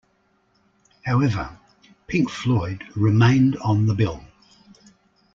[1.05, 1.59] However,
[2.07, 4.25] Pink Floyd remained on the bill.